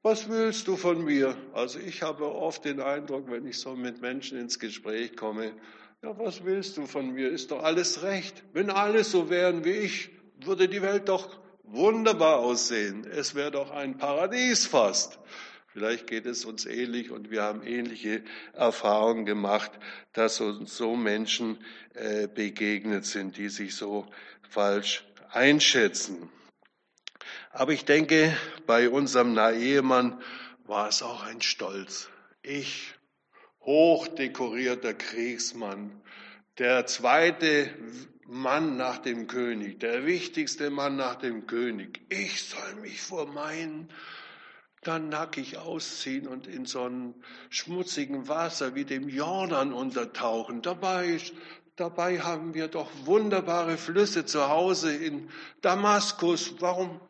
[0.03, 1.35] Was willst du von mir?
[1.55, 5.55] Also ich habe oft den Eindruck, wenn ich so mit Menschen ins Gespräch komme,
[6.03, 7.29] ja, was willst du von mir?
[7.29, 8.45] Ist doch alles recht.
[8.53, 10.11] Wenn alle so wären wie ich,
[10.45, 13.05] würde die Welt doch wunderbar aussehen.
[13.05, 15.19] Es wäre doch ein Paradies fast.
[15.67, 19.71] Vielleicht geht es uns ähnlich und wir haben ähnliche Erfahrungen gemacht,
[20.13, 21.59] dass uns so Menschen
[21.95, 24.07] äh, begegnet sind, die sich so
[24.49, 26.31] falsch einschätzen.
[27.51, 30.21] Aber ich denke, bei unserem Nahemann
[30.65, 32.09] war es auch ein Stolz.
[32.43, 32.95] Ich
[33.69, 36.01] hochdekorierter Kriegsmann,
[36.57, 37.69] der zweite
[38.27, 42.01] Mann nach dem König, der wichtigste Mann nach dem König.
[42.09, 43.91] Ich soll mich vor meinen
[44.81, 47.15] dann nackig ausziehen und in so einem
[47.51, 50.63] schmutzigen Wasser wie dem Jordan untertauchen.
[50.63, 51.21] Dabei,
[51.77, 55.29] dabei haben wir doch wunderbare Flüsse zu Hause in
[55.61, 56.55] Damaskus.
[56.61, 57.03] Warum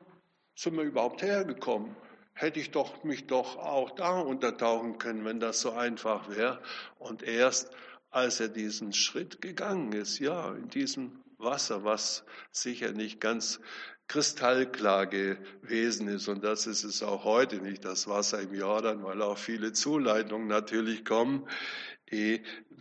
[0.56, 1.94] sind wir überhaupt hergekommen?
[2.38, 6.60] Hätte ich doch mich doch auch da untertauchen können, wenn das so einfach wäre.
[6.98, 7.70] Und erst
[8.10, 13.60] als er diesen Schritt gegangen ist, ja, in diesem Wasser, was sicher nicht ganz
[14.06, 16.28] kristallklar gewesen ist.
[16.28, 20.48] Und das ist es auch heute nicht, das Wasser im Jordan, weil auch viele Zuleitungen
[20.48, 21.46] natürlich kommen.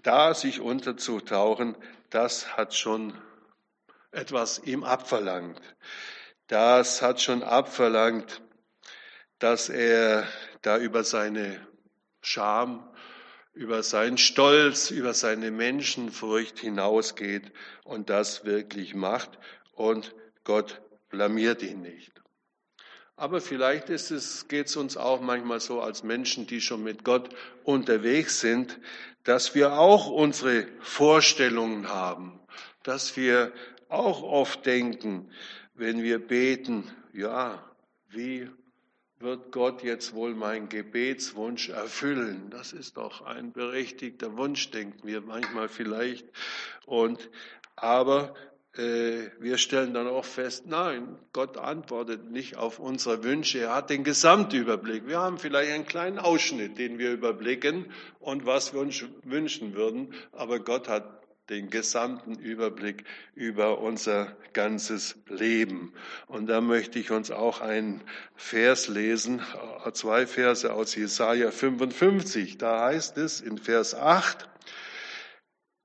[0.04, 1.76] Da sich unterzutauchen,
[2.10, 3.14] das hat schon
[4.12, 5.62] etwas ihm abverlangt.
[6.48, 8.42] Das hat schon abverlangt,
[9.40, 10.28] dass er
[10.62, 11.66] da über seine
[12.22, 12.88] Scham,
[13.54, 17.52] über seinen Stolz, über seine Menschenfurcht hinausgeht
[17.84, 19.38] und das wirklich macht
[19.74, 22.12] und Gott blamiert ihn nicht.
[23.16, 27.30] Aber vielleicht geht es uns auch manchmal so als Menschen, die schon mit Gott
[27.64, 28.80] unterwegs sind,
[29.24, 32.40] dass wir auch unsere Vorstellungen haben,
[32.84, 33.52] dass wir
[33.90, 35.32] auch oft denken,
[35.74, 37.64] wenn wir beten, ja,
[38.10, 38.52] wie
[39.20, 42.50] wird Gott jetzt wohl meinen Gebetswunsch erfüllen?
[42.52, 46.26] Das ist doch ein berechtigter Wunsch, denken wir manchmal vielleicht.
[46.86, 47.30] Und,
[47.76, 48.36] aber
[48.78, 53.60] äh, wir stellen dann auch fest, nein, Gott antwortet nicht auf unsere Wünsche.
[53.60, 55.08] Er hat den Gesamtüberblick.
[55.08, 60.14] Wir haben vielleicht einen kleinen Ausschnitt, den wir überblicken und was wir uns wünschen würden.
[60.32, 65.94] Aber Gott hat den gesamten Überblick über unser ganzes Leben.
[66.28, 68.02] Und da möchte ich uns auch einen
[68.36, 69.42] Vers lesen,
[69.94, 72.58] zwei Verse aus Jesaja 55.
[72.58, 74.50] Da heißt es in Vers 8,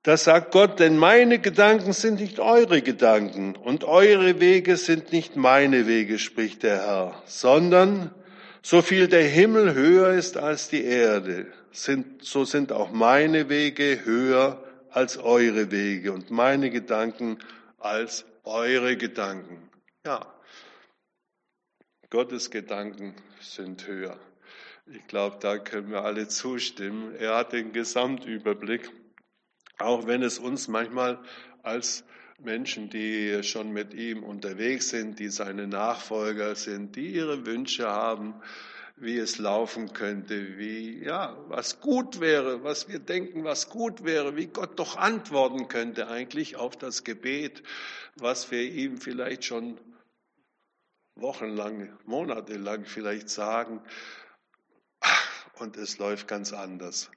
[0.03, 5.37] das sagt Gott, denn meine Gedanken sind nicht eure Gedanken und eure Wege sind nicht
[5.37, 8.13] meine Wege, spricht der Herr, sondern
[8.63, 14.01] so viel der Himmel höher ist als die Erde, sind, so sind auch meine Wege
[14.05, 14.62] höher
[14.93, 17.39] als eure Wege und meine Gedanken
[17.79, 19.71] als eure Gedanken.
[20.05, 20.27] Ja,
[22.11, 24.19] Gottes Gedanken sind höher.
[24.87, 27.15] Ich glaube, da können wir alle zustimmen.
[27.15, 28.91] Er hat den Gesamtüberblick,
[29.79, 31.19] auch wenn es uns manchmal
[31.63, 32.05] als
[32.39, 38.35] Menschen, die schon mit ihm unterwegs sind, die seine Nachfolger sind, die ihre Wünsche haben,
[39.03, 44.37] wie es laufen könnte, wie, ja, was gut wäre, was wir denken, was gut wäre,
[44.37, 47.65] wie Gott doch antworten könnte eigentlich auf das Gebet,
[48.17, 49.77] was wir ihm vielleicht schon
[51.17, 53.83] wochenlang, monatelang vielleicht sagen.
[55.59, 57.11] Und es läuft ganz anders.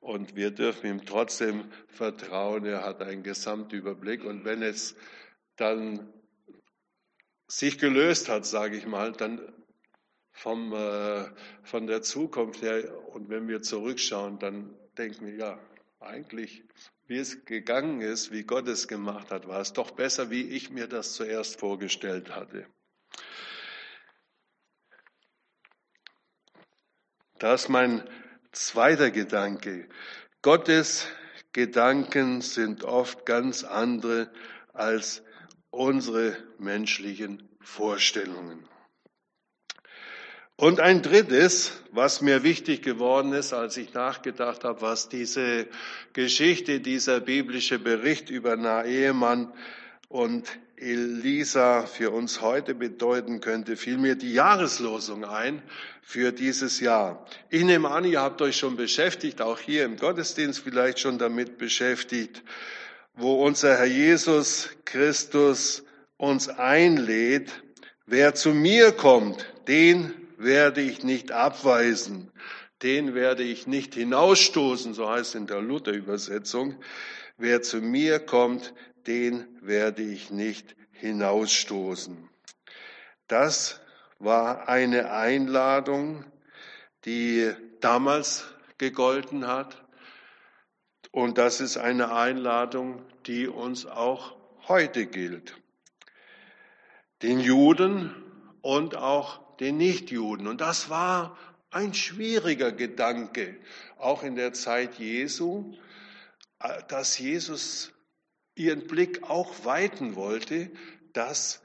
[0.00, 2.64] Und wir dürfen ihm trotzdem vertrauen.
[2.64, 4.24] Er hat einen Gesamtüberblick.
[4.24, 4.96] Und wenn es
[5.56, 6.12] dann
[7.48, 9.52] sich gelöst hat, sage ich mal, dann
[10.32, 11.24] vom, äh,
[11.62, 12.92] von der Zukunft her.
[13.08, 15.58] Und wenn wir zurückschauen, dann denken wir, ja,
[16.00, 16.64] eigentlich,
[17.06, 20.70] wie es gegangen ist, wie Gott es gemacht hat, war es doch besser, wie ich
[20.70, 22.66] mir das zuerst vorgestellt hatte.
[27.38, 28.08] Das ist mein
[28.52, 29.88] zweiter Gedanke.
[30.42, 31.08] Gottes
[31.52, 34.32] Gedanken sind oft ganz andere
[34.72, 35.22] als
[35.70, 38.68] unsere menschlichen Vorstellungen.
[40.62, 45.66] Und ein drittes, was mir wichtig geworden ist, als ich nachgedacht habe, was diese
[46.12, 49.52] Geschichte, dieser biblische Bericht über Naemann
[50.08, 50.46] und
[50.76, 55.62] Elisa für uns heute bedeuten könnte, fiel mir die Jahreslosung ein
[56.00, 57.26] für dieses Jahr.
[57.50, 61.58] Ich nehme an, ihr habt euch schon beschäftigt, auch hier im Gottesdienst vielleicht schon damit
[61.58, 62.40] beschäftigt,
[63.16, 65.82] wo unser Herr Jesus Christus
[66.18, 67.50] uns einlädt,
[68.06, 72.30] wer zu mir kommt, den werde ich nicht abweisen,
[72.82, 76.82] den werde ich nicht hinausstoßen, so heißt es in der Luther-Übersetzung.
[77.36, 78.74] Wer zu mir kommt,
[79.06, 82.28] den werde ich nicht hinausstoßen.
[83.28, 83.80] Das
[84.18, 86.24] war eine Einladung,
[87.04, 88.44] die damals
[88.78, 89.82] gegolten hat.
[91.10, 95.56] Und das ist eine Einladung, die uns auch heute gilt.
[97.22, 98.14] Den Juden
[98.62, 100.46] und auch den Nichtjuden.
[100.46, 101.38] Und das war
[101.70, 103.56] ein schwieriger Gedanke,
[103.96, 105.74] auch in der Zeit Jesu,
[106.60, 107.92] äh, dass Jesus
[108.54, 110.70] ihren Blick auch weiten wollte,
[111.12, 111.62] dass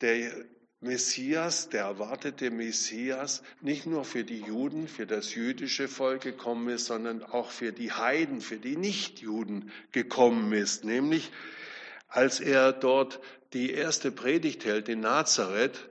[0.00, 0.32] der
[0.80, 6.86] Messias, der erwartete Messias, nicht nur für die Juden, für das jüdische Volk gekommen ist,
[6.86, 10.84] sondern auch für die Heiden, für die Nichtjuden gekommen ist.
[10.84, 11.30] Nämlich,
[12.08, 13.20] als er dort
[13.52, 15.88] die erste Predigt hält in Nazareth,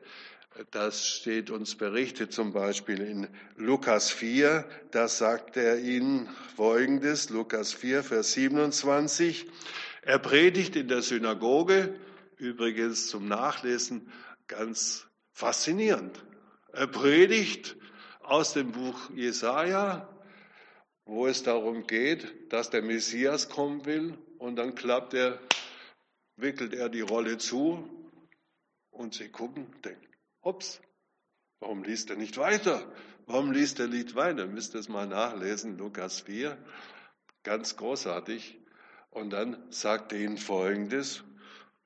[0.71, 4.65] das steht uns berichtet zum Beispiel in Lukas 4.
[4.91, 9.47] Da sagt er ihnen Folgendes, Lukas 4, Vers 27.
[10.01, 11.93] Er predigt in der Synagoge,
[12.37, 14.11] übrigens zum Nachlesen
[14.47, 16.23] ganz faszinierend.
[16.71, 17.75] Er predigt
[18.21, 20.07] aus dem Buch Jesaja,
[21.05, 25.39] wo es darum geht, dass der Messias kommen will und dann klappt er,
[26.37, 27.89] wickelt er die Rolle zu
[28.91, 30.14] und sie gucken, denken,
[30.45, 30.79] Ups,
[31.59, 32.87] warum liest er nicht weiter?
[33.25, 34.45] Warum liest er nicht weiter?
[34.45, 36.55] Müsst ihr es mal nachlesen, Lukas 4,
[37.41, 38.59] ganz großartig.
[39.09, 41.23] Und dann sagt er ihnen Folgendes,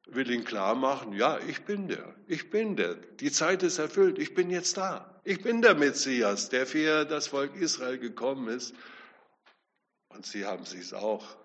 [0.07, 4.19] will ihn klar machen, ja, ich bin der, ich bin der, die Zeit ist erfüllt,
[4.19, 5.21] ich bin jetzt da.
[5.23, 8.75] Ich bin der Messias, der für das Volk Israel gekommen ist.
[10.09, 11.37] Und sie haben sich auch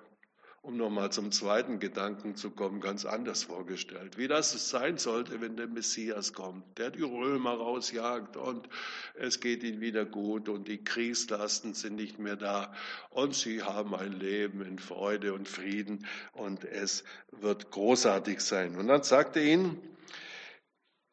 [0.65, 4.17] um nochmal zum zweiten Gedanken zu kommen, ganz anders vorgestellt.
[4.17, 8.67] Wie das sein sollte, wenn der Messias kommt, der die Römer rausjagt und
[9.13, 12.73] es geht ihnen wieder gut und die Kriegslasten sind nicht mehr da
[13.11, 18.77] und sie haben ein Leben in Freude und Frieden und es wird großartig sein.
[18.77, 19.79] Und dann sagte ihnen,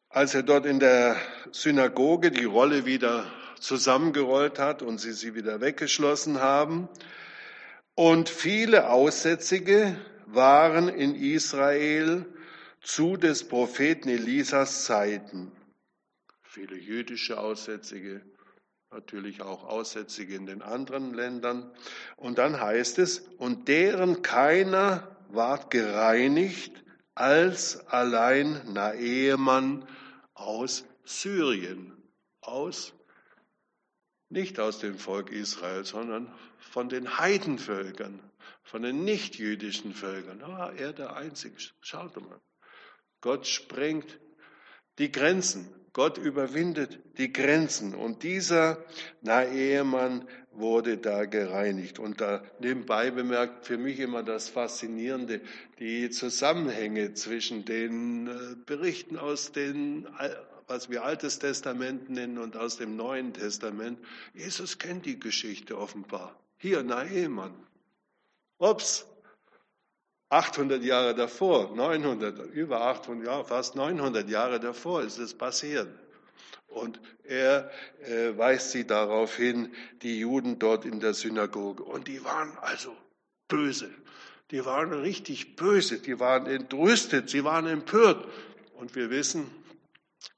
[0.08, 1.16] als er dort in der
[1.50, 3.26] Synagoge die Rolle wieder
[3.60, 6.88] zusammengerollt hat und sie sie wieder weggeschlossen haben,
[7.94, 12.26] und viele Aussätzige waren in Israel
[12.80, 15.52] zu des Propheten Elisas Zeiten.
[16.42, 18.22] Viele jüdische Aussätzige,
[18.90, 21.72] natürlich auch Aussätzige in den anderen Ländern.
[22.16, 26.82] Und dann heißt es, und deren keiner ward gereinigt,
[27.14, 29.86] als allein Naemann
[30.34, 31.92] aus Syrien,
[32.40, 32.94] aus
[34.32, 38.20] nicht aus dem Volk Israel, sondern von den Heidenvölkern,
[38.62, 40.40] von den nichtjüdischen Völkern.
[40.40, 41.54] Da war er der Einzige.
[41.80, 42.40] Schaut mal.
[43.20, 44.18] Gott sprengt
[44.98, 45.68] die Grenzen.
[45.92, 47.94] Gott überwindet die Grenzen.
[47.94, 48.82] Und dieser
[49.20, 51.98] Naemann wurde da gereinigt.
[51.98, 55.40] Und da nebenbei bemerkt für mich immer das Faszinierende,
[55.78, 60.08] die Zusammenhänge zwischen den äh, Berichten aus den
[60.66, 63.98] was wir Altes Testament nennen und aus dem Neuen Testament.
[64.34, 66.36] Jesus kennt die Geschichte offenbar.
[66.58, 67.54] Hier, Naemann.
[68.58, 69.06] Ups,
[70.28, 75.88] 800 Jahre davor, 900, über 800 Jahre, fast 900 Jahre davor ist es passiert.
[76.68, 81.82] Und er äh, weist sie darauf hin, die Juden dort in der Synagoge.
[81.82, 82.96] Und die waren also
[83.46, 83.90] böse.
[84.50, 85.98] Die waren richtig böse.
[85.98, 87.28] Die waren entrüstet.
[87.28, 88.26] Sie waren empört.
[88.74, 89.50] Und wir wissen,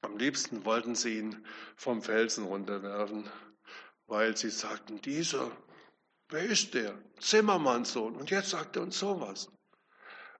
[0.00, 3.28] am liebsten wollten sie ihn vom Felsen runterwerfen,
[4.06, 5.50] weil sie sagten, dieser,
[6.28, 6.98] wer ist der?
[7.20, 8.16] Zimmermannssohn.
[8.16, 9.50] Und jetzt sagt er uns sowas.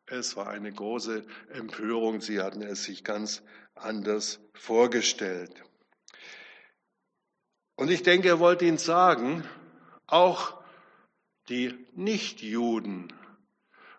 [0.06, 2.20] Es war eine große Empörung.
[2.20, 3.42] Sie hatten es sich ganz
[3.74, 5.62] anders vorgestellt.
[7.76, 9.44] Und ich denke, er wollte ihnen sagen,
[10.06, 10.62] auch
[11.48, 13.12] die Nichtjuden,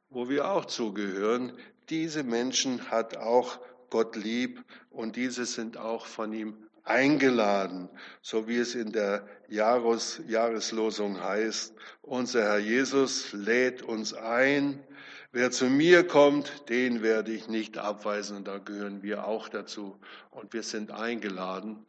[0.10, 1.58] wo wir auch zugehören,
[1.90, 3.60] diese Menschen hat auch
[3.96, 7.88] Gott lieb und diese sind auch von ihm eingeladen,
[8.22, 11.74] so wie es in der Jahres Jahreslosung heißt.
[12.02, 14.84] Unser Herr Jesus lädt uns ein.
[15.32, 18.36] Wer zu mir kommt, den werde ich nicht abweisen.
[18.36, 19.98] Und da gehören wir auch dazu.
[20.30, 21.86] Und wir sind eingeladen,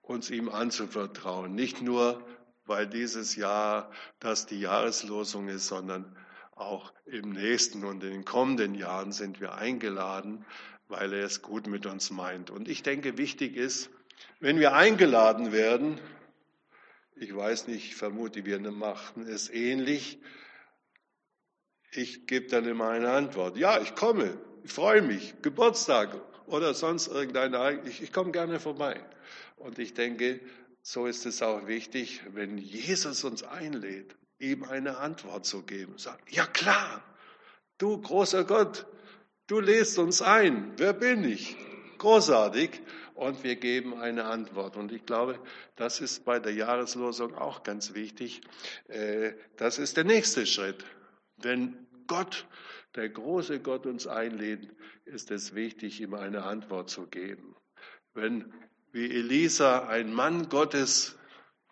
[0.00, 1.54] uns ihm anzuvertrauen.
[1.54, 2.26] Nicht nur,
[2.64, 6.16] weil dieses Jahr das die Jahreslosung ist, sondern
[6.56, 10.46] auch im nächsten und in den kommenden Jahren sind wir eingeladen,
[10.88, 12.50] weil er es gut mit uns meint.
[12.50, 13.90] Und ich denke, wichtig ist,
[14.40, 16.00] wenn wir eingeladen werden,
[17.16, 20.18] ich weiß nicht, ich vermute, wir machen es ähnlich,
[21.92, 23.56] ich gebe dann immer eine Antwort.
[23.56, 29.00] Ja, ich komme, ich freue mich, Geburtstag oder sonst irgendeine, ich, ich komme gerne vorbei.
[29.56, 30.40] Und ich denke,
[30.82, 35.98] so ist es auch wichtig, wenn Jesus uns einlädt, ihm eine Antwort zu geben.
[35.98, 37.02] Sagt, ja klar,
[37.78, 38.86] du großer Gott,
[39.48, 40.74] Du lädst uns ein.
[40.76, 41.56] Wer bin ich?
[41.96, 42.82] Großartig.
[43.14, 44.76] Und wir geben eine Antwort.
[44.76, 45.40] Und ich glaube,
[45.74, 48.42] das ist bei der Jahreslosung auch ganz wichtig.
[48.88, 50.84] Äh, das ist der nächste Schritt.
[51.38, 52.46] Wenn Gott,
[52.94, 54.68] der große Gott uns einlädt,
[55.06, 57.56] ist es wichtig, ihm eine Antwort zu geben.
[58.12, 58.52] Wenn,
[58.92, 61.18] wie Elisa, ein Mann Gottes,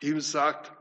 [0.01, 0.72] ihm sagt,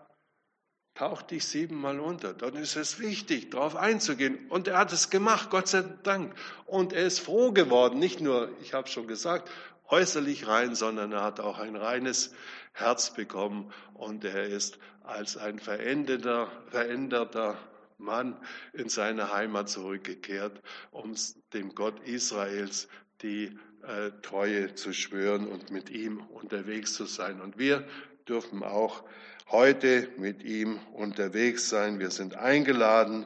[0.95, 2.33] tauch dich siebenmal unter.
[2.33, 4.47] Dann ist es wichtig, darauf einzugehen.
[4.49, 6.33] Und er hat es gemacht, Gott sei Dank.
[6.65, 9.51] Und er ist froh geworden, nicht nur, ich habe schon gesagt,
[9.87, 12.33] äußerlich rein, sondern er hat auch ein reines
[12.73, 13.71] Herz bekommen.
[13.93, 17.57] Und er ist als ein veränderter, veränderter
[17.97, 18.37] Mann
[18.73, 21.13] in seine Heimat zurückgekehrt, um
[21.53, 22.87] dem Gott Israels
[23.21, 27.39] die äh, Treue zu schwören und mit ihm unterwegs zu sein.
[27.39, 27.85] Und wir
[28.27, 29.03] dürfen auch
[29.49, 31.99] heute mit ihm unterwegs sein.
[31.99, 33.25] Wir sind eingeladen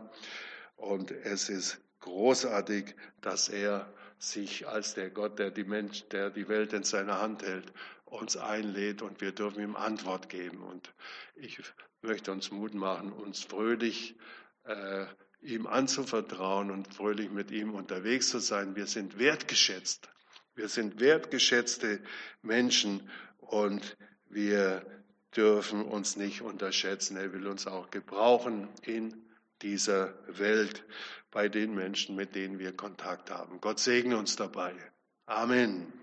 [0.76, 6.48] und es ist großartig, dass er sich als der Gott, der die, Mensch, der die
[6.50, 7.72] Welt in seiner Hand hält,
[8.06, 10.62] uns einlädt und wir dürfen ihm Antwort geben.
[10.64, 10.94] Und
[11.36, 11.60] ich
[12.02, 14.16] möchte uns Mut machen, uns fröhlich
[14.66, 15.06] äh,
[15.42, 18.76] ihm anzuvertrauen und fröhlich mit ihm unterwegs zu sein.
[18.76, 20.10] Wir sind wertgeschätzt.
[20.56, 22.02] Wir sind wertgeschätzte
[22.42, 23.96] Menschen und
[24.30, 24.86] wir
[25.36, 27.18] dürfen uns nicht unterschätzen.
[27.18, 29.14] Er will uns auch gebrauchen in
[29.62, 30.84] dieser Welt
[31.32, 33.62] bei den Menschen, mit denen wir Kontakt haben.
[33.62, 34.74] Gott segne uns dabei.
[35.26, 35.99] Amen.